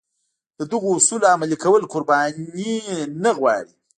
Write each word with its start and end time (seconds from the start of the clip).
د 0.59 0.61
دغو 0.71 0.89
اصولو 0.99 1.29
عملي 1.33 1.57
کول 1.63 1.81
قرباني 1.93 2.75
نه 3.23 3.31
غواړي. 3.37 3.73